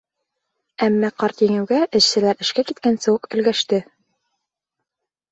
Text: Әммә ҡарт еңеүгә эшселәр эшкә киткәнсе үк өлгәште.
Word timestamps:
Әммә 0.85 1.09
ҡарт 1.23 1.41
еңеүгә 1.43 1.81
эшселәр 1.99 2.41
эшкә 2.45 2.65
киткәнсе 2.69 3.11
үк 3.13 3.27
өлгәште. 3.37 3.81